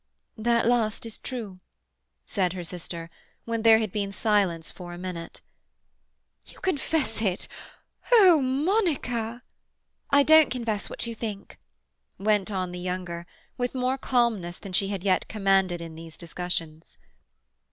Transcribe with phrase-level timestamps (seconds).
[0.39, 1.59] "That last is true,"
[2.25, 3.11] said her sister,
[3.45, 5.41] when there had been silence for a minute.
[6.47, 7.47] "You confess it?
[8.11, 9.43] O Monica—"
[10.09, 11.59] "I don't confess what you think,"
[12.17, 13.27] went on the younger,
[13.59, 16.97] with more calmness than she had yet commanded in these discussions.